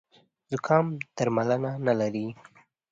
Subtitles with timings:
[0.51, 2.25] زوکام درملنه نه لري